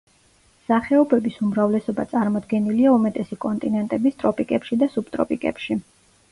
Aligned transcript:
სახეობების 0.69 1.35
უმრავლესობა 1.47 2.07
წარმოდგენილია 2.15 2.95
უმეტესი 2.95 3.39
კონტინენტების 3.47 4.21
ტროპიკებში 4.25 4.83
და 4.85 4.93
სუბტროპიკებში. 4.99 5.83